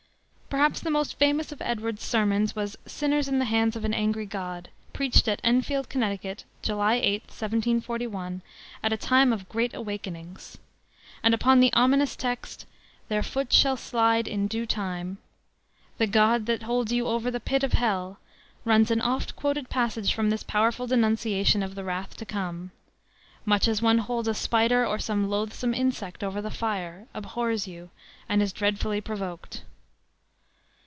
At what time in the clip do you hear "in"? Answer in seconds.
3.29-3.39, 14.27-14.47